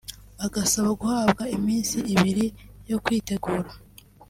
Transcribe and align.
agasaba 0.45 0.89
guhabwa 1.01 1.43
iminsi 1.57 1.97
ibiri 2.13 2.45
yo 2.91 2.97
kwitegura 3.03 3.71